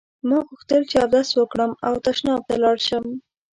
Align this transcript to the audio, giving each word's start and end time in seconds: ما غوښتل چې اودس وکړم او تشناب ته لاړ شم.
ما 0.27 0.37
غوښتل 0.47 0.81
چې 0.89 0.95
اودس 1.03 1.29
وکړم 1.35 1.71
او 1.87 1.93
تشناب 2.05 2.41
ته 2.47 2.55
لاړ 2.63 2.77
شم. 2.87 3.05